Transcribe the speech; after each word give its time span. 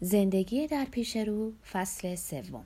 زندگی 0.00 0.66
در 0.66 0.84
پیش 0.84 1.16
رو 1.16 1.52
فصل 1.72 2.14
سوم. 2.14 2.64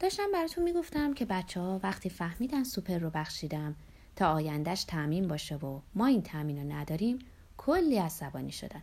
داشتم 0.00 0.32
براتون 0.32 0.64
می‌گفتم 0.64 1.14
که 1.14 1.24
بچه 1.24 1.60
ها 1.60 1.80
وقتی 1.82 2.10
فهمیدن 2.10 2.64
سوپر 2.64 2.98
رو 2.98 3.10
بخشیدم 3.10 3.74
تا 4.16 4.32
آیندهش 4.32 4.84
تامین 4.84 5.28
باشه 5.28 5.56
و 5.56 5.80
ما 5.94 6.06
این 6.06 6.22
تامین 6.22 6.58
رو 6.58 6.72
نداریم 6.72 7.18
کلی 7.56 7.96
عصبانی 7.96 8.52
شدن. 8.52 8.82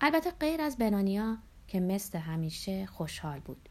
البته 0.00 0.30
غیر 0.30 0.60
از 0.60 0.76
بنانیا 0.76 1.38
که 1.68 1.80
مثل 1.80 2.18
همیشه 2.18 2.86
خوشحال 2.86 3.38
بود. 3.38 3.68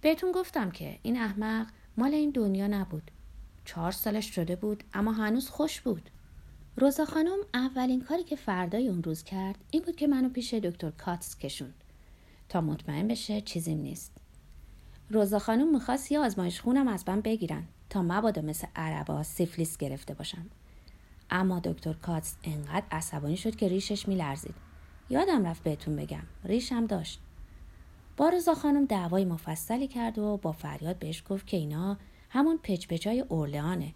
بهتون 0.00 0.32
گفتم 0.32 0.70
که 0.70 0.98
این 1.02 1.16
احمق 1.16 1.66
مال 1.96 2.14
این 2.14 2.30
دنیا 2.30 2.66
نبود. 2.66 3.10
چهار 3.64 3.92
سالش 3.92 4.34
شده 4.34 4.56
بود 4.56 4.84
اما 4.94 5.12
هنوز 5.12 5.48
خوش 5.48 5.80
بود. 5.80 6.10
روزا 6.76 7.04
خانم 7.04 7.38
اولین 7.54 8.00
کاری 8.00 8.24
که 8.24 8.36
فردای 8.36 8.88
اون 8.88 9.02
روز 9.02 9.24
کرد 9.24 9.58
این 9.70 9.82
بود 9.82 9.96
که 9.96 10.06
منو 10.06 10.28
پیش 10.28 10.54
دکتر 10.54 10.90
کاتس 10.90 11.38
کشوند. 11.38 11.84
تا 12.48 12.60
مطمئن 12.60 13.08
بشه 13.08 13.40
چیزیم 13.40 13.78
نیست. 13.78 14.12
روزا 15.10 15.38
خانم 15.38 15.72
می‌خواست 15.72 16.12
یه 16.12 16.18
آزمایش 16.18 16.60
خونم 16.60 16.88
از 16.88 17.04
من 17.08 17.20
بگیرن 17.20 17.64
تا 17.90 18.02
مبادا 18.02 18.42
مثل 18.42 18.66
عربا 18.76 19.22
سیفلیس 19.22 19.76
گرفته 19.76 20.14
باشم. 20.14 20.46
اما 21.30 21.60
دکتر 21.60 21.92
کاتس 21.92 22.36
انقدر 22.44 22.86
عصبانی 22.90 23.36
شد 23.36 23.56
که 23.56 23.68
ریشش 23.68 24.08
میلرزید. 24.08 24.54
یادم 25.10 25.46
رفت 25.46 25.62
بهتون 25.62 25.96
بگم 25.96 26.22
ریشم 26.44 26.86
داشت. 26.86 27.20
با 28.16 28.28
رضا 28.28 28.54
خانم 28.54 28.84
دعوای 28.84 29.24
مفصلی 29.24 29.88
کرد 29.88 30.18
و 30.18 30.36
با 30.36 30.52
فریاد 30.52 30.98
بهش 30.98 31.22
گفت 31.28 31.46
که 31.46 31.56
اینا 31.56 31.96
همون 32.30 32.58
پچپچای 32.62 33.20
اورلئانه 33.20 33.94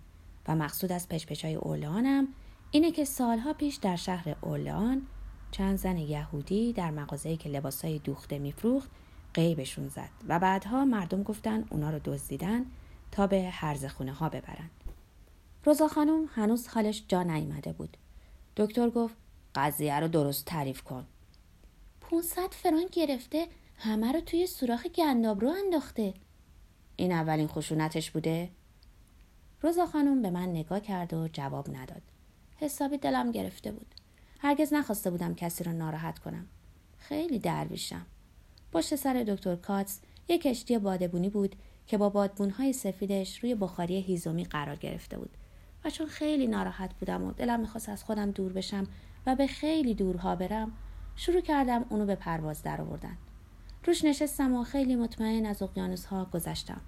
و 0.48 0.56
مقصود 0.56 0.92
از 0.92 1.08
پچپچای 1.08 1.54
اورلئانم 1.54 2.28
اینه 2.70 2.90
که 2.90 3.04
سالها 3.04 3.52
پیش 3.52 3.76
در 3.76 3.96
شهر 3.96 4.36
اورلئان 4.40 5.02
چند 5.52 5.78
زن 5.78 5.98
یهودی 5.98 6.72
در 6.72 6.90
مغازه‌ای 6.90 7.36
که 7.36 7.48
لباسای 7.48 7.98
دوخته 7.98 8.38
میفروخت 8.38 8.90
قیبشون 9.34 9.88
زد 9.88 10.10
و 10.28 10.38
بعدها 10.38 10.84
مردم 10.84 11.22
گفتن 11.22 11.64
اونا 11.70 11.90
رو 11.90 12.00
دزدیدن 12.04 12.66
تا 13.10 13.26
به 13.26 13.42
هرز 13.42 13.84
خونه 13.84 14.12
ها 14.12 14.28
ببرن. 14.28 14.70
روزا 15.64 15.88
خانم 15.88 16.24
هنوز 16.34 16.68
حالش 16.68 17.04
جا 17.08 17.22
نیامده 17.22 17.72
بود. 17.72 17.96
دکتر 18.56 18.90
گفت 18.90 19.14
قضیه 19.54 20.00
رو 20.00 20.08
درست 20.08 20.44
تعریف 20.44 20.82
کن. 20.82 21.06
500 22.00 22.50
فرانک 22.50 22.90
گرفته 22.90 23.46
همه 23.76 24.12
رو 24.12 24.20
توی 24.20 24.46
سوراخ 24.46 24.86
گنداب 24.86 25.40
رو 25.40 25.48
انداخته. 25.48 26.14
این 26.96 27.12
اولین 27.12 27.46
خشونتش 27.46 28.10
بوده؟ 28.10 28.50
روزا 29.60 29.86
خانم 29.86 30.22
به 30.22 30.30
من 30.30 30.48
نگاه 30.48 30.80
کرد 30.80 31.14
و 31.14 31.28
جواب 31.32 31.76
نداد. 31.76 32.02
حسابی 32.56 32.98
دلم 32.98 33.30
گرفته 33.30 33.72
بود. 33.72 33.94
هرگز 34.42 34.72
نخواسته 34.72 35.10
بودم 35.10 35.34
کسی 35.34 35.64
را 35.64 35.72
ناراحت 35.72 36.18
کنم. 36.18 36.46
خیلی 36.98 37.38
درویشم. 37.38 38.06
پشت 38.72 38.96
سر 38.96 39.24
دکتر 39.28 39.56
کاتس 39.56 40.00
یک 40.28 40.42
کشتی 40.42 40.78
بادبونی 40.78 41.30
بود 41.30 41.56
که 41.86 41.98
با 41.98 42.08
بادبونهای 42.08 42.72
سفیدش 42.72 43.38
روی 43.38 43.54
بخاری 43.54 44.00
هیزومی 44.00 44.44
قرار 44.44 44.76
گرفته 44.76 45.18
بود 45.18 45.30
و 45.84 45.90
چون 45.90 46.06
خیلی 46.06 46.46
ناراحت 46.46 46.94
بودم 46.94 47.24
و 47.24 47.32
دلم 47.32 47.60
می‌خواست 47.60 47.88
از 47.88 48.04
خودم 48.04 48.30
دور 48.30 48.52
بشم 48.52 48.86
و 49.26 49.36
به 49.36 49.46
خیلی 49.46 49.94
دورها 49.94 50.36
برم 50.36 50.72
شروع 51.16 51.40
کردم 51.40 51.84
اونو 51.88 52.06
به 52.06 52.14
پرواز 52.14 52.62
در 52.62 52.80
آوردن 52.80 53.18
روش 53.86 54.04
نشستم 54.04 54.54
و 54.54 54.64
خیلی 54.64 54.96
مطمئن 54.96 55.46
از 55.46 55.62
اقیانوس 55.62 56.04
ها 56.04 56.24
گذشتم 56.24 56.80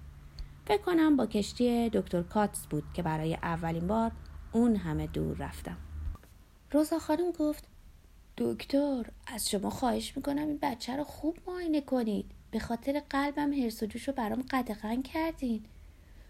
فکر 0.65 0.81
کنم 0.81 1.17
با 1.17 1.25
کشتی 1.25 1.89
دکتر 1.89 2.21
کاتس 2.21 2.65
بود 2.65 2.83
که 2.93 3.03
برای 3.03 3.35
اولین 3.35 3.87
بار 3.87 4.11
اون 4.51 4.75
همه 4.75 5.07
دور 5.07 5.37
رفتم 5.37 5.77
روزا 6.75 6.99
خانم 6.99 7.31
گفت 7.31 7.63
دکتر 8.37 9.05
از 9.27 9.49
شما 9.49 9.69
خواهش 9.69 10.17
می‌کنم 10.17 10.47
این 10.47 10.59
بچه 10.61 10.95
رو 10.95 11.03
خوب 11.03 11.37
معاینه 11.47 11.81
کنید. 11.81 12.31
به 12.51 12.59
خاطر 12.59 13.01
قلبم 13.09 13.53
هرس 13.53 13.83
و 13.83 13.85
جوش 13.85 14.07
رو 14.07 14.13
برام 14.13 14.41
قدغن 14.51 15.01
کردین. 15.01 15.65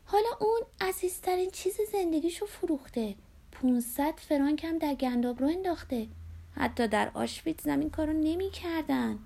حالا 0.06 0.30
اون 0.42 0.62
عزیزترین 0.82 1.50
چیز 1.52 1.78
زندگیشو 1.92 2.46
فروخته. 2.46 3.16
500 3.52 4.14
فرانک 4.18 4.64
هم 4.64 4.78
در 4.78 4.96
گنداب 4.96 5.40
رو 5.42 5.48
انداخته. 5.48 6.08
حتی 6.52 6.88
در 6.88 7.12
آشویت 7.14 7.62
زمین 7.62 7.90
کارو 7.90 8.14
نمی‌کردن. 8.14 9.20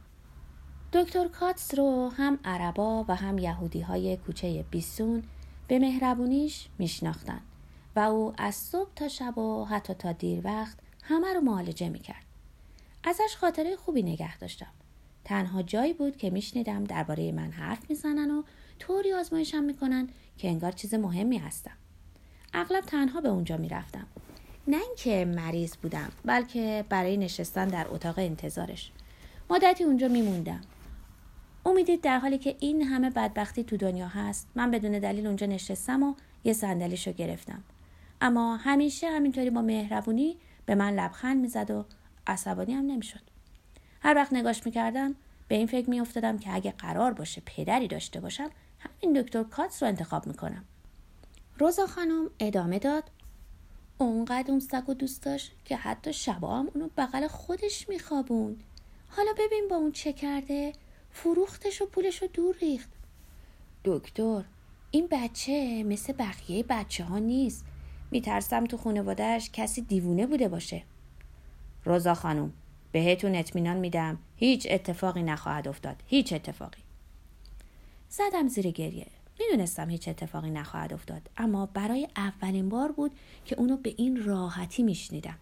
دکتر 0.94 1.28
کاتس 1.28 1.76
رو 1.76 2.10
هم 2.10 2.40
عربا 2.46 3.06
و 3.08 3.16
هم 3.16 3.38
یهودی 3.38 3.82
های 3.82 4.18
کوچه 4.18 4.66
بیسون 4.72 5.24
به 5.68 5.80
مهربونیش 5.80 6.68
میشناختن 6.78 7.42
و 7.96 8.00
او 8.00 8.34
از 8.38 8.56
صبح 8.56 8.90
تا 8.96 9.08
شب 9.08 9.38
و 9.38 9.66
حتی 9.66 9.94
تا 9.94 10.12
دیر 10.12 10.42
وقت 10.44 10.78
همه 11.10 11.34
رو 11.34 11.42
معالجه 11.42 11.90
می‌کرد. 11.90 12.26
ازش 13.04 13.36
خاطره 13.38 13.76
خوبی 13.76 14.04
نگه 14.04 14.38
داشتم. 14.38 14.72
تنها 15.24 15.62
جایی 15.62 15.94
بود 15.94 16.18
که 16.18 16.30
میشنیدم 16.30 16.84
درباره 16.84 17.32
من 17.32 17.52
حرف 17.52 17.90
می‌زنن 17.90 18.32
و 18.32 18.44
طوری 18.80 19.14
آزمایشم 19.14 19.64
می‌کنن 19.64 20.08
که 20.38 20.48
انگار 20.48 20.72
چیز 20.72 20.94
مهمی 20.94 21.38
هستم. 21.38 21.78
اغلب 22.54 22.84
تنها 22.84 23.22
به 23.22 23.30
اونجا 23.30 23.58
می‌رفتم. 23.58 24.08
نه 24.68 24.78
اینکه 24.78 25.26
مریض 25.26 25.76
بودم 25.76 26.12
بلکه 26.26 26.86
برای 26.90 27.18
نشستن 27.18 27.68
در 27.68 27.88
اتاق 27.90 28.20
انتظارش. 28.20 28.92
مدتی 29.50 29.84
اونجا 29.84 30.08
میموندم. 30.08 30.62
امیدید 31.66 32.02
در 32.02 32.20
حالی 32.20 32.38
که 32.38 32.56
این 32.60 32.84
همه 32.84 33.10
بدبختی 33.10 33.64
تو 33.64 33.78
دنیا 33.78 34.08
هست 34.08 34.48
من 34.56 34.72
بدون 34.72 34.92
دلیل 34.92 35.28
اونجا 35.28 35.48
نشستم 35.48 36.04
و 36.04 36.14
یه 36.44 36.54
صندلیشو 36.54 37.12
گرفتم. 37.12 37.64
اما 38.22 38.56
همیشه 38.56 39.10
همینطوری 39.10 39.50
با 39.50 39.62
مهربونی 39.62 40.38
به 40.70 40.76
من 40.76 40.94
لبخند 40.94 41.42
می‌زد 41.42 41.72
و 41.72 41.86
عصبانی 42.28 42.74
هم 42.74 42.86
نمی‌شد. 42.86 43.22
هر 44.02 44.16
وقت 44.16 44.34
نگاش 44.34 44.66
می‌کردم 44.66 45.16
به 45.48 45.56
این 45.56 45.68
فکر 45.68 45.90
میافتادم 45.90 46.38
که 46.38 46.54
اگه 46.54 46.72
قرار 46.72 47.14
باشه 47.14 47.42
پدری 47.46 47.88
داشته 47.88 48.20
باشم 48.20 48.50
همین 48.80 49.22
دکتر 49.22 49.44
کاتس 49.44 49.84
رو 49.84 49.90
انتخاب 49.90 50.28
می‌کنم. 50.28 50.66
روزا 51.58 51.88
خانم 51.88 52.30
ادامه 52.40 52.80
داد 52.80 53.04
اونقدر 53.98 54.52
اون 54.52 54.60
سگ 54.60 54.90
و 54.90 54.94
دوست 54.94 55.24
داشت 55.24 55.52
که 55.66 55.76
حتی 55.76 56.14
شبا 56.14 56.58
هم 56.60 56.70
اونو 56.74 56.90
بغل 56.98 57.28
خودش 57.28 57.90
میخوابون 57.90 58.60
حالا 59.10 59.32
ببین 59.38 59.68
با 59.70 59.76
اون 59.76 59.92
چه 59.92 60.14
کرده 60.14 60.74
فروختش 61.12 61.82
و 61.82 61.86
پولش 61.86 62.22
رو 62.22 62.28
دور 62.34 62.56
ریخت. 62.62 62.90
دکتر 63.86 64.44
این 64.92 65.08
بچه 65.12 65.84
مثل 65.84 66.14
بقیه 66.14 66.64
بچه 66.64 67.04
ها 67.04 67.20
نیست. 67.20 67.66
میترسم 68.12 68.66
تو 68.66 68.78
خانوادهش 68.78 69.50
کسی 69.54 69.82
دیوونه 69.82 70.28
بوده 70.28 70.48
باشه. 70.48 70.84
روزا 71.86 72.14
خانم 72.14 72.54
بهتون 72.92 73.36
اطمینان 73.36 73.78
میدم 73.78 74.18
هیچ 74.36 74.68
اتفاقی 74.70 75.24
نخواهد 75.24 75.68
افتاد. 75.68 76.04
هیچ 76.08 76.34
اتفاقی. 76.34 76.82
زدم 78.10 78.48
زیر 78.48 78.72
گریه. 78.72 79.08
می‌دونستم 79.40 79.90
هیچ 79.90 80.08
اتفاقی 80.08 80.50
نخواهد 80.50 80.94
افتاد. 80.94 81.30
اما 81.38 81.66
برای 81.66 82.08
اولین 82.16 82.70
بار 82.70 82.92
بود 82.92 83.12
که 83.46 83.56
اونو 83.60 83.78
به 83.78 83.94
این 83.98 84.24
راحتی 84.24 84.84
میشنیدم. 84.84 85.38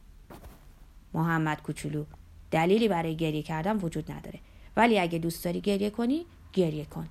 محمد 1.13 1.61
کوچولو 1.61 2.05
دلیلی 2.51 2.87
برای 2.87 3.15
گریه 3.15 3.43
کردن 3.43 3.77
وجود 3.77 4.11
نداره. 4.11 4.39
ولی 4.77 4.99
اگه 4.99 5.19
دوست 5.19 5.45
داری 5.45 5.61
گریه 5.61 5.89
کنی 5.89 6.25
گریه 6.53 6.85
کن. 6.85 7.07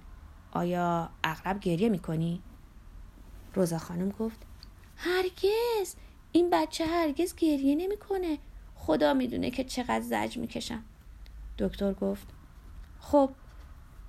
آیا 0.52 1.10
اغلب 1.24 1.60
گریه 1.60 1.88
می‌کنی؟ 1.88 2.42
روزا 3.54 3.78
خانم 3.78 4.08
گفت 4.08 4.38
هرگز. 4.96 5.94
این 6.32 6.50
بچه 6.50 6.86
هرگز 6.86 7.34
گریه 7.34 7.74
نمی‌کنه. 7.74 8.38
خدا 8.74 9.14
می‌دونه 9.14 9.50
که 9.50 9.64
چقدر 9.64 10.00
زج 10.00 10.38
می‌کشم. 10.38 10.84
دکتر 11.58 11.92
گفت 11.92 12.28
خب 13.00 13.30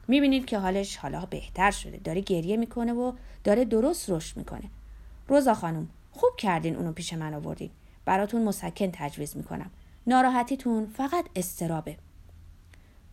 می‌بینید 0.07 0.45
که 0.45 0.59
حالش 0.59 0.97
حالا 0.97 1.25
بهتر 1.25 1.71
شده. 1.71 1.97
داره 1.97 2.21
گریه 2.21 2.57
می‌کنه 2.57 2.93
و 2.93 3.13
داره 3.43 3.65
درست 3.65 4.09
رشد 4.09 4.37
می‌کنه. 4.37 4.69
روزا 5.27 5.53
خانم 5.53 5.89
خوب 6.11 6.35
کردین 6.37 6.75
اونو 6.75 6.91
پیش 6.91 7.13
من 7.13 7.33
آوردین. 7.33 7.69
براتون 8.05 8.43
مسکن 8.43 8.89
تجویز 8.93 9.37
می‌کنم. 9.37 9.71
ناراحتیتون 10.07 10.85
فقط 10.85 11.25
استرابه. 11.35 11.97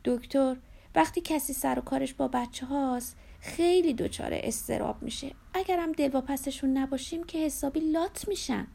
دکتر 0.05 0.57
وقتی 0.95 1.21
کسی 1.21 1.53
سر 1.53 1.79
و 1.79 1.83
کارش 1.83 2.15
با 2.15 2.29
بچه 2.29 2.67
هاست 2.67 3.17
خیلی 3.45 3.95
دچار 3.95 4.31
استراب 4.33 5.03
میشه. 5.03 5.31
اگرم 5.55 5.93
دلواپسشون 5.93 6.79
نباشیم 6.79 7.25
که 7.25 7.39
حسابی 7.39 7.81
لات 7.81 8.29
میشن. 8.29 8.67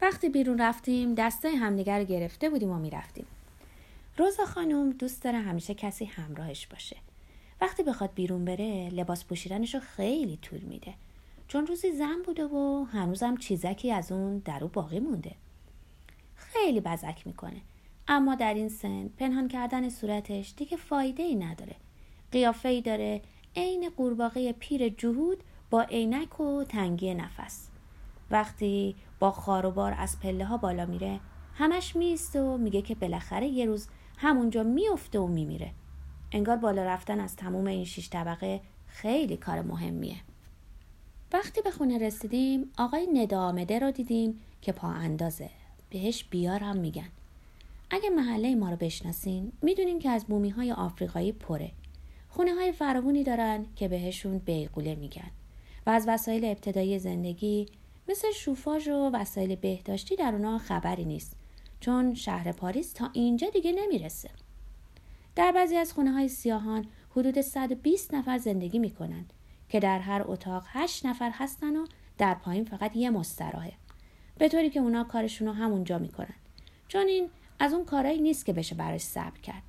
وقتی 0.00 0.28
بیرون 0.28 0.60
رفتیم 0.60 1.14
دسته 1.14 1.48
همدیگر 1.48 2.04
گرفته 2.04 2.50
بودیم 2.50 2.70
و 2.70 2.78
می‌رفتیم. 2.78 3.26
روزا 4.16 4.44
خانم 4.44 4.90
دوست 4.90 5.22
داره 5.22 5.38
همیشه 5.38 5.74
کسی 5.74 6.04
همراهش 6.04 6.66
باشه. 6.66 6.96
وقتی 7.60 7.82
بخواد 7.82 8.14
بیرون 8.14 8.44
بره 8.44 8.88
لباس 8.88 9.24
پوشیدنش 9.24 9.74
رو 9.74 9.80
خیلی 9.80 10.38
طول 10.42 10.60
میده. 10.60 10.94
چون 11.48 11.66
روزی 11.66 11.92
زن 11.92 12.22
بوده 12.26 12.44
و 12.44 12.84
هنوزم 12.84 13.36
چیزکی 13.36 13.92
از 13.92 14.12
اون 14.12 14.38
در 14.38 14.64
او 14.64 14.68
باقی 14.68 15.00
مونده. 15.00 15.34
خیلی 16.34 16.80
بزک 16.80 17.26
می‌کنه. 17.26 17.60
اما 18.08 18.34
در 18.34 18.54
این 18.54 18.68
سن 18.68 19.08
پنهان 19.08 19.48
کردن 19.48 19.88
صورتش 19.88 20.54
دیگه 20.56 20.76
فایده 20.76 21.22
ای 21.22 21.34
نداره. 21.34 21.74
قیافه 22.32 22.68
ای 22.68 22.82
داره 22.82 23.22
عین 23.58 23.90
قورباغه 23.96 24.52
پیر 24.52 24.88
جهود 24.88 25.44
با 25.70 25.82
عینک 25.82 26.40
و 26.40 26.64
تنگی 26.64 27.14
نفس. 27.14 27.68
وقتی 28.30 28.96
با 29.18 29.30
خاروبار 29.30 29.94
از 29.98 30.20
پله 30.20 30.44
ها 30.44 30.56
بالا 30.56 30.86
میره 30.86 31.20
همش 31.54 31.96
میسته 31.96 32.42
و 32.42 32.56
میگه 32.56 32.82
که 32.82 32.94
بالاخره 32.94 33.46
یه 33.46 33.66
روز 33.66 33.88
همونجا 34.16 34.62
میفته 34.62 35.18
و 35.18 35.26
میمیره. 35.26 35.70
انگار 36.32 36.56
بالا 36.56 36.84
رفتن 36.84 37.20
از 37.20 37.36
تموم 37.36 37.66
این 37.66 37.84
شیش 37.84 38.10
طبقه 38.10 38.60
خیلی 38.86 39.36
کار 39.36 39.62
مهمیه. 39.62 40.16
وقتی 41.32 41.62
به 41.62 41.70
خونه 41.70 41.98
رسیدیم 41.98 42.72
آقای 42.78 43.06
ندامده 43.06 43.78
رو 43.78 43.90
دیدیم 43.90 44.40
که 44.62 44.72
پا 44.72 44.88
اندازه. 44.88 45.50
بهش 45.90 46.24
بیار 46.24 46.72
میگن. 46.72 47.08
اگه 47.90 48.10
محله 48.10 48.54
ما 48.54 48.70
رو 48.70 48.76
بشناسین 48.76 49.52
می‌دونین 49.62 49.98
که 49.98 50.10
از 50.10 50.24
مومی 50.28 50.50
های 50.50 50.72
آفریقایی 50.72 51.32
پره. 51.32 51.70
خونه 52.28 52.54
های 52.54 52.72
فراوونی 52.72 53.24
دارن 53.24 53.66
که 53.76 53.88
بهشون 53.88 54.38
بیغوله 54.38 54.94
میگن 54.94 55.30
و 55.86 55.90
از 55.90 56.04
وسایل 56.08 56.44
ابتدایی 56.44 56.98
زندگی 56.98 57.66
مثل 58.08 58.32
شوفاژ 58.32 58.88
و 58.88 59.10
وسایل 59.12 59.54
بهداشتی 59.54 60.16
در 60.16 60.32
اونا 60.32 60.58
خبری 60.58 61.04
نیست 61.04 61.36
چون 61.80 62.14
شهر 62.14 62.52
پاریس 62.52 62.92
تا 62.92 63.10
اینجا 63.12 63.50
دیگه 63.50 63.72
نمی‌رسه. 63.72 64.30
در 65.36 65.52
بعضی 65.52 65.76
از 65.76 65.92
خونه 65.92 66.12
های 66.12 66.28
سیاهان 66.28 66.86
حدود 67.10 67.40
120 67.40 68.14
نفر 68.14 68.38
زندگی 68.38 68.78
می‌کنن 68.78 69.24
که 69.68 69.80
در 69.80 69.98
هر 69.98 70.22
اتاق 70.26 70.64
8 70.66 71.06
نفر 71.06 71.30
هستن 71.34 71.76
و 71.76 71.86
در 72.18 72.34
پایین 72.34 72.64
فقط 72.64 72.96
یه 72.96 73.10
مستراحه. 73.10 73.72
به 74.38 74.48
طوری 74.48 74.70
که 74.70 74.80
اونا 74.80 75.04
کارشون 75.04 75.48
رو 75.48 75.54
همونجا 75.54 75.98
می‌کنن. 75.98 76.34
چون 76.88 77.06
این 77.06 77.30
از 77.58 77.72
اون 77.72 77.84
کارایی 77.84 78.20
نیست 78.20 78.46
که 78.46 78.52
بشه 78.52 78.74
براش 78.74 79.00
صبر 79.00 79.40
کرد. 79.40 79.62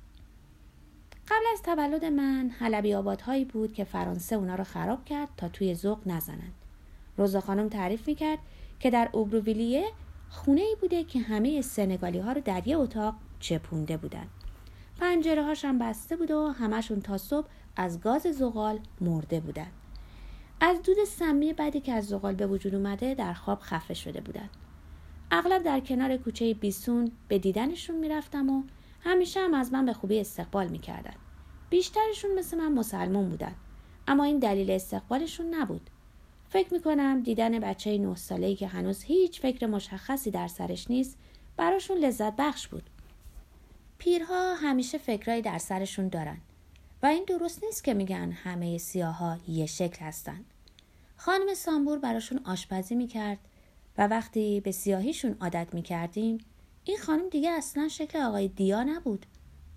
قبل 1.30 1.44
از 1.52 1.62
تولد 1.62 2.04
من 2.04 2.50
حلبی 2.58 2.94
آبادهایی 2.94 3.44
بود 3.44 3.72
که 3.72 3.84
فرانسه 3.84 4.36
اونا 4.36 4.54
رو 4.54 4.64
خراب 4.64 5.04
کرد 5.04 5.28
تا 5.36 5.48
توی 5.48 5.74
ذوق 5.74 5.98
نزنند. 6.06 6.52
روزا 7.16 7.40
خانم 7.40 7.68
تعریف 7.68 8.08
می‌کرد 8.08 8.38
که 8.80 8.90
در 8.90 9.08
اوبروویلیه 9.12 9.84
خونه 10.30 10.60
ای 10.60 10.76
بوده 10.80 11.04
که 11.04 11.18
همه 11.18 11.62
سنگالی 11.62 12.18
ها 12.18 12.32
رو 12.32 12.40
در 12.40 12.68
یه 12.68 12.76
اتاق 12.76 13.14
چپونده 13.40 13.96
بودن. 13.96 14.26
پنجره 15.00 15.44
هاشم 15.44 15.78
بسته 15.78 16.16
بود 16.16 16.30
و 16.30 16.48
همشون 16.48 17.00
تا 17.00 17.18
صبح 17.18 17.46
از 17.76 18.00
گاز 18.00 18.22
زغال 18.22 18.78
مرده 19.00 19.40
بودن. 19.40 19.70
از 20.60 20.82
دود 20.82 21.04
سمی 21.04 21.52
بعدی 21.52 21.80
که 21.80 21.92
از 21.92 22.06
زغال 22.06 22.34
به 22.34 22.46
وجود 22.46 22.74
اومده 22.74 23.14
در 23.14 23.32
خواب 23.32 23.60
خفه 23.60 23.94
شده 23.94 24.20
بودن. 24.20 24.48
اغلب 25.30 25.62
در 25.62 25.80
کنار 25.80 26.16
کوچه 26.16 26.54
بیسون 26.54 27.12
به 27.28 27.38
دیدنشون 27.38 27.96
می‌رفتم 27.96 28.50
و 28.50 28.62
همیشه 29.00 29.40
هم 29.40 29.54
از 29.54 29.72
من 29.72 29.86
به 29.86 29.92
خوبی 29.92 30.20
استقبال 30.20 30.68
می‌کردن. 30.68 31.14
بیشترشون 31.70 32.38
مثل 32.38 32.56
من 32.56 32.72
مسلمون 32.72 33.28
بودن. 33.28 33.54
اما 34.08 34.24
این 34.24 34.38
دلیل 34.38 34.70
استقبالشون 34.70 35.54
نبود. 35.54 35.90
فکر 36.48 36.74
می‌کنم 36.74 37.20
دیدن 37.20 37.58
بچه 37.58 37.98
نه 37.98 38.14
ساله‌ای 38.14 38.56
که 38.56 38.66
هنوز 38.66 39.02
هیچ 39.02 39.40
فکر 39.40 39.66
مشخصی 39.66 40.30
در 40.30 40.48
سرش 40.48 40.90
نیست 40.90 41.18
براشون 41.56 41.98
لذت 41.98 42.36
بخش 42.36 42.68
بود. 42.68 42.90
پیرها 43.98 44.54
همیشه 44.54 44.98
فکرایی 44.98 45.42
در 45.42 45.58
سرشون 45.58 46.08
دارن. 46.08 46.38
و 47.02 47.06
این 47.06 47.24
درست 47.24 47.64
نیست 47.64 47.84
که 47.84 47.94
میگن 47.94 48.32
همه 48.32 48.78
سیاها 48.78 49.38
یه 49.48 49.66
شکل 49.66 50.04
هستن. 50.04 50.44
خانم 51.16 51.54
سامبور 51.54 51.98
براشون 51.98 52.40
آشپزی 52.44 52.94
می‌کرد 52.94 53.38
و 53.98 54.06
وقتی 54.06 54.60
به 54.60 54.72
سیاهیشون 54.72 55.36
عادت 55.40 55.68
می‌کردیم 55.72 56.38
این 56.90 56.98
خانم 56.98 57.28
دیگه 57.28 57.50
اصلا 57.50 57.88
شکل 57.88 58.18
آقای 58.18 58.48
دیا 58.48 58.82
نبود. 58.82 59.26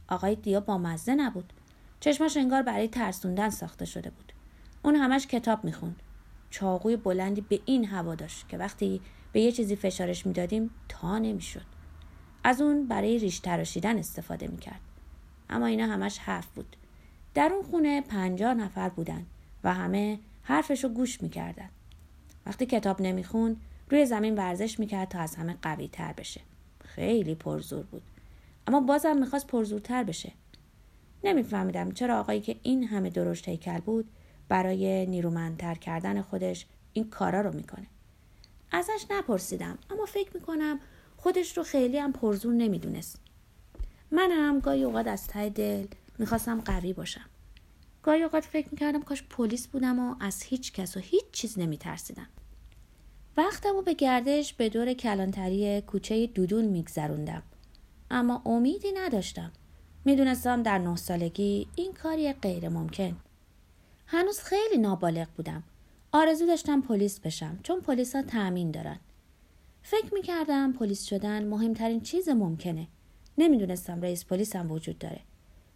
آقای 0.08 0.36
دیا 0.36 0.60
با 0.60 0.78
مزه 0.78 1.16
نبود. 1.16 1.54
چشماش 2.00 2.38
انگار 2.38 2.62
برای 2.62 2.88
ترسوندن 2.88 3.50
ساخته 3.50 3.86
شده 3.86 4.10
بود. 4.10 4.34
اون 4.84 4.96
همش 4.96 5.28
کتاب 5.28 5.64
می‌خوند. 5.64 6.02
چاقوی 6.50 6.96
بلندی 6.96 7.42
به 7.42 7.60
این 7.66 7.86
هوا 7.86 8.16
داشت 8.16 8.50
که 8.50 8.58
وقتی 8.58 9.02
به 9.34 9.42
یه 9.42 9.52
چیزی 9.52 9.76
فشارش 9.76 10.26
می‌دادیم 10.26 10.72
تا 10.90 11.18
نمی‌شد. 11.18 11.66
از 12.44 12.62
اون 12.62 12.88
برای 12.88 13.20
ریش 13.20 13.40
تراشیدن 13.40 13.98
استفاده 13.98 14.48
می‌کرد. 14.48 14.82
اما 15.50 15.66
اینا 15.66 15.86
همش 15.86 16.18
حرف 16.18 16.48
بود. 16.48 16.76
در 17.34 17.52
اون 17.54 17.64
خونه 17.64 18.02
پنجاه 18.02 18.54
نفر 18.54 18.90
بودن 18.90 19.26
و 19.64 19.74
همه 19.74 20.20
حرفشو 20.44 20.90
گوش 20.90 21.22
می‌کردن. 21.22 21.70
وقتی 22.46 22.66
کتاب 22.66 23.02
نمی‌خوند 23.02 23.62
روی 23.90 24.06
زمین 24.06 24.36
ورزش 24.36 24.80
می‌کرد 24.80 25.08
تا 25.08 25.20
از 25.20 25.36
همه 25.36 25.58
قوی 25.62 25.88
تر 25.88 26.14
بشه. 26.14 26.42
خیلی 26.96 27.36
پرزور 27.36 27.84
بود. 27.84 28.02
اما 28.68 28.80
بازم 28.80 29.18
می‌خواست 29.18 29.48
پرزورتر 29.48 30.04
بشه. 30.04 30.32
نمیفهمیدم 31.24 31.92
چرا 31.92 32.20
آقایی 32.20 32.42
که 32.42 32.56
این 32.64 32.84
همه 32.84 33.10
درشت 33.10 33.50
هیکل 33.50 33.80
بود 33.80 34.10
برای 34.50 35.06
نیرومندتر 35.06 35.76
کردن 35.76 36.22
خودش 36.22 36.66
این 36.94 37.10
کارا 37.10 37.42
رو 37.42 37.54
می‌کنه. 37.54 37.88
ازش 38.72 39.06
نپرسیدم 39.10 39.78
اما 39.90 40.06
فکر 40.06 40.30
می‌کنم 40.34 40.80
خودش 41.18 41.58
رو 41.58 41.64
خیلی 41.64 41.98
هم 41.98 42.14
پرزور 42.14 42.54
نمی‌دونست. 42.54 43.20
منم 44.12 44.60
گاهی 44.60 44.84
اوقات 44.84 45.08
از 45.08 45.28
ته 45.28 45.50
دل 45.50 45.86
می‌خواستم 46.20 46.62
قوی 46.62 46.94
باشم. 46.94 47.30
گاهی 48.04 48.24
اوقات 48.24 48.44
فکر 48.44 48.68
می‌کردم 48.72 49.02
کاش 49.02 49.24
پلیس 49.24 49.68
بودم 49.68 50.00
و 50.00 50.16
از 50.20 50.44
هیچ 50.44 50.74
کس 50.74 50.98
و 50.98 51.00
هیچ 51.00 51.26
چیز 51.32 51.60
نمیترسیدم. 51.60 52.28
وقتم 53.38 53.82
به 53.82 53.94
گردش 53.94 54.54
به 54.54 54.70
دور 54.70 54.94
کلانتری 54.94 55.82
کوچه 55.82 56.28
دودون 56.28 56.66
میگذروندم. 56.66 57.44
اما 58.12 58.42
امیدی 58.46 58.92
نداشتم. 58.92 59.52
می‌دونستم 60.06 60.64
در 60.64 60.78
نه 60.78 60.96
سالگی 60.96 61.68
این 61.76 61.94
کاری 61.94 62.34
غیر 62.34 62.70
ممکن. 62.70 63.18
هنوز 64.08 64.40
خیلی 64.40 64.78
نابالغ 64.78 65.28
بودم. 65.38 65.64
آرزو 66.12 66.46
داشتم 66.46 66.82
پلیس 66.82 67.20
بشم 67.20 67.60
چون 67.64 67.82
پلیس 67.82 68.16
ها 68.16 68.22
تأمین 68.22 68.72
دارن. 68.72 69.00
فکر 69.84 70.14
می‌کردم 70.14 70.74
پلیس 70.74 71.06
شدن 71.06 71.48
مهمترین 71.48 72.02
چیز 72.02 72.30
ممکنه. 72.30 72.88
نمی‌دونستم 73.38 74.02
رئیس 74.02 74.26
پلیس 74.26 74.56
هم 74.56 74.72
وجود 74.72 75.00
داره. 75.00 75.20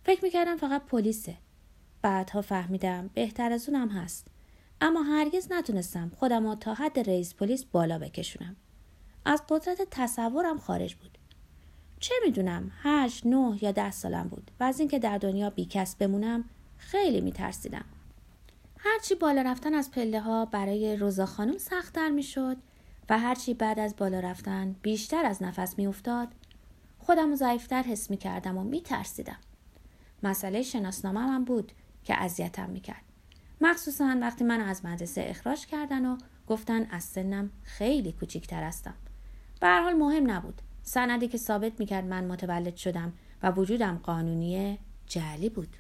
فکر 0.04 0.24
می‌کردم 0.24 0.58
فقط 0.58 0.86
پلیسه. 0.86 1.36
بعدها 2.02 2.42
فهمیدم 2.42 3.10
بهتر 3.14 3.52
از 3.52 3.70
اونم 3.70 3.90
هست. 3.90 4.28
اما 4.82 5.02
هرگز 5.02 5.52
نتونستم 5.52 6.12
خودم 6.16 6.56
تا 6.56 6.74
حد 6.74 7.00
رئیس 7.00 7.36
پلیس 7.36 7.66
بالا 7.66 8.00
بکشونم 8.00 8.56
از 9.26 9.44
قدرت 9.50 9.88
تصورم 9.92 10.58
خارج 10.58 10.96
بود 10.96 11.18
چه 12.00 12.16
می‌دونم 12.26 12.72
هشت 12.82 13.26
نه 13.26 13.60
یا 13.62 13.72
ده 13.72 13.92
سالم 13.92 14.28
بود 14.28 14.52
و 14.60 14.64
از 14.64 14.80
اینکه 14.80 15.00
در 15.00 15.18
دنیا 15.18 15.50
بیکس 15.50 15.96
بمونم 15.96 16.44
خیلی 16.78 17.22
میترسیدم 17.22 17.86
هرچی 18.80 19.16
بالا 19.16 19.42
رفتن 19.42 19.74
از 19.74 19.92
پله 19.92 20.20
ها 20.20 20.46
برای 20.46 20.96
روزا 20.96 21.26
خانم 21.26 21.58
سختتر 21.58 22.10
می‌شد 22.10 22.58
و 23.10 23.20
هرچی 23.20 23.54
بعد 23.54 23.80
از 23.80 23.96
بالا 23.96 24.20
رفتن 24.20 24.76
بیشتر 24.82 25.26
از 25.26 25.44
نفس 25.44 25.78
میافتاد 25.78 26.28
خودم 27.00 27.36
ضعیفتر 27.36 27.82
حس 27.82 28.10
می 28.10 28.18
کردم 28.18 28.58
و 28.58 28.64
می 28.64 28.82
ترسیدم. 28.82 29.38
مسئله 30.24 30.62
شناسنامه 30.62 31.28
من 31.28 31.44
بود 31.44 31.72
که 32.04 32.24
اذیتم 32.24 32.70
می 32.70 32.80
کرد. 32.80 33.07
مخصوصا 33.62 34.18
وقتی 34.22 34.44
من 34.44 34.62
از 34.62 34.86
مدرسه 34.86 35.26
اخراج 35.28 35.66
کردن 35.66 36.06
و 36.06 36.18
گفتن 36.48 36.86
از 36.92 37.04
سنم 37.04 37.52
خیلی 37.64 38.12
کوچیکتر 38.12 38.64
هستم. 38.64 38.94
به 39.62 39.68
حال 39.68 39.94
مهم 39.94 40.32
نبود. 40.32 40.62
سندی 40.84 41.28
که 41.28 41.38
ثابت 41.38 41.80
می‌کرد 41.80 42.06
من 42.06 42.24
متولد 42.28 42.76
شدم 42.76 43.14
و 43.44 43.52
وجودم 43.52 44.00
قانونی 44.04 44.80
جعلی 45.06 45.50
بود. 45.50 45.78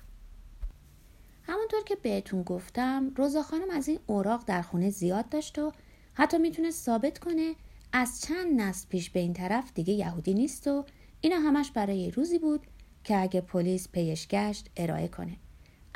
همونطور 1.43 1.83
که 1.83 1.95
بهتون 1.95 2.43
گفتم 2.43 3.11
روزا 3.15 3.43
خانم 3.43 3.69
از 3.71 3.87
این 3.87 3.99
اوراق 4.07 4.43
در 4.45 4.61
خونه 4.61 4.89
زیاد 4.89 5.29
داشت 5.29 5.59
و 5.59 5.71
حتی 6.13 6.37
می‌تونست 6.37 6.85
ثابت 6.85 7.19
کنه 7.19 7.55
از 7.93 8.21
چند 8.21 8.61
نسل 8.61 8.87
پیش 8.87 9.09
به 9.09 9.19
این 9.19 9.33
طرف 9.33 9.71
دیگه 9.73 9.93
یهودی 9.93 10.33
نیست 10.33 10.67
و 10.67 10.85
اینا 11.21 11.39
همش 11.39 11.71
برای 11.71 12.11
روزی 12.11 12.39
بود 12.39 12.67
که 13.03 13.21
اگه 13.21 13.41
پلیس 13.41 13.89
پیش 13.89 14.27
گشت 14.27 14.69
ارائه 14.77 15.07
کنه 15.07 15.37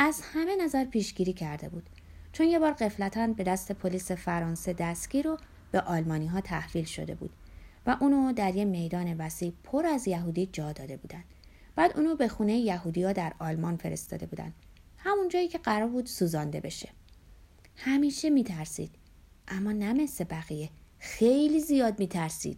از 0.03 0.21
همه 0.21 0.55
نظر 0.55 0.85
پیشگیری 0.85 1.33
کرده 1.33 1.69
بود. 1.69 1.89
چون 2.31 2.47
یه 2.47 2.59
بار 2.59 2.71
قفلتا 2.71 3.27
به 3.27 3.43
دست 3.43 3.71
پلیس 3.71 4.11
فرانسه 4.11 4.73
دستگیر 4.73 5.27
و 5.27 5.37
به 5.71 5.81
آلمانی 5.81 6.27
ها 6.27 6.41
تحویل 6.41 6.85
شده 6.85 7.15
بود 7.15 7.29
و 7.85 7.97
اونو 7.99 8.33
در 8.33 8.55
یه 8.55 8.65
میدان 8.65 9.17
وسیع 9.17 9.53
پر 9.63 9.85
از 9.85 10.07
یهودی 10.07 10.45
جا 10.45 10.71
داده 10.71 10.97
بودن. 10.97 11.23
بعد 11.75 11.97
اونو 11.97 12.15
به 12.15 12.27
خونه 12.27 12.57
یهودی 12.57 13.03
ها 13.03 13.13
در 13.13 13.33
آلمان 13.39 13.77
فرستاده 13.77 14.25
بودن. 14.25 14.53
همون 14.97 15.27
جایی 15.29 15.47
که 15.47 15.57
قرار 15.57 15.89
بود 15.89 16.05
سوزانده 16.05 16.59
بشه. 16.59 16.89
همیشه 17.75 18.29
میترسید. 18.29 18.91
اما 19.47 19.71
نه 19.71 19.93
مثل 19.93 20.23
بقیه. 20.23 20.69
خیلی 20.99 21.59
زیاد 21.59 21.99
میترسید. 21.99 22.57